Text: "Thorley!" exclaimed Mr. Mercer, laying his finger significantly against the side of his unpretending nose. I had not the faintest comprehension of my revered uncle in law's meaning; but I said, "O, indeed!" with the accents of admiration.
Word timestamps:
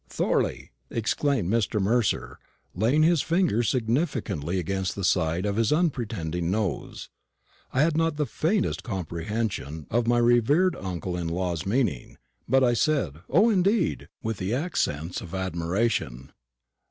"Thorley!" 0.09 0.71
exclaimed 0.89 1.53
Mr. 1.53 1.79
Mercer, 1.79 2.39
laying 2.73 3.03
his 3.03 3.21
finger 3.21 3.61
significantly 3.61 4.57
against 4.57 4.95
the 4.95 5.03
side 5.03 5.45
of 5.45 5.57
his 5.57 5.71
unpretending 5.71 6.49
nose. 6.49 7.09
I 7.71 7.83
had 7.83 7.95
not 7.95 8.15
the 8.17 8.25
faintest 8.25 8.81
comprehension 8.81 9.85
of 9.91 10.07
my 10.07 10.17
revered 10.17 10.75
uncle 10.75 11.15
in 11.15 11.27
law's 11.27 11.67
meaning; 11.67 12.17
but 12.49 12.63
I 12.63 12.73
said, 12.73 13.19
"O, 13.29 13.51
indeed!" 13.51 14.07
with 14.23 14.37
the 14.37 14.55
accents 14.55 15.21
of 15.21 15.35
admiration. 15.35 16.31